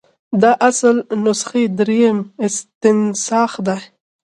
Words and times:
د 0.41 0.43
اصل 0.69 0.95
نسخې 1.25 1.63
دریم 1.79 2.17
استنساخ 2.45 3.51
دی. 3.67 3.81